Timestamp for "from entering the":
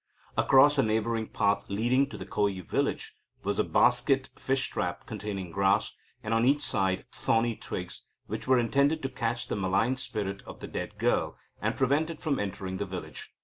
12.19-12.85